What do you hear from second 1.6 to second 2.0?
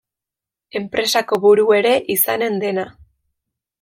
ere